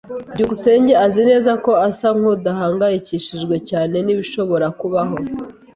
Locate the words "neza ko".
1.29-1.71